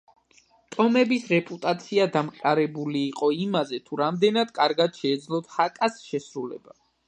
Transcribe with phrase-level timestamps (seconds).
[0.75, 6.79] ტომების რეპუტაცია დამყარებული იყო იმაზე, თუ რამდენად კარგად შეეძლოთ ჰაკას შესრულება.